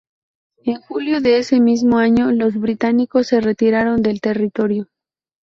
En 0.65 0.81
julio 0.81 1.21
de 1.21 1.37
ese 1.37 1.59
mismo 1.59 1.99
año, 1.99 2.31
los 2.31 2.55
británicos 2.59 3.27
se 3.27 3.39
retiraron 3.39 4.01
del 4.01 4.19
territorio. 4.19 4.87